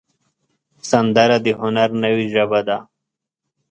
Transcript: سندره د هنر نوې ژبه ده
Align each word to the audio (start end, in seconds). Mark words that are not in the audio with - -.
سندره 0.89 1.37
د 1.45 1.47
هنر 1.59 1.89
نوې 2.03 2.25
ژبه 2.33 2.59
ده 2.67 2.77